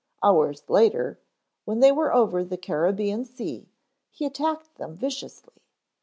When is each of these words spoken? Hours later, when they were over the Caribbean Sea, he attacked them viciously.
Hours 0.23 0.67
later, 0.67 1.19
when 1.65 1.79
they 1.79 1.91
were 1.91 2.11
over 2.11 2.43
the 2.43 2.57
Caribbean 2.57 3.23
Sea, 3.23 3.69
he 4.09 4.25
attacked 4.25 4.73
them 4.79 4.97
viciously. 4.97 5.61